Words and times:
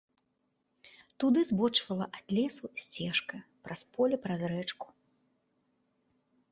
Туды 1.23 1.43
збочвала 1.49 2.05
ад 2.21 2.25
лесу 2.39 2.65
сцежка 2.85 3.37
праз 3.67 3.81
поле, 3.95 4.15
праз 4.27 4.41
рэчку. 4.55 4.87